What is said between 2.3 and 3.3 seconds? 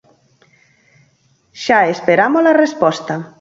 a resposta.